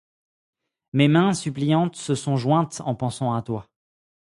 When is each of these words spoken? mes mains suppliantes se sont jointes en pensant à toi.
mes 0.93 1.07
mains 1.07 1.35
suppliantes 1.35 1.95
se 1.95 2.15
sont 2.15 2.35
jointes 2.35 2.81
en 2.83 2.95
pensant 2.95 3.35
à 3.35 3.41
toi. 3.43 3.69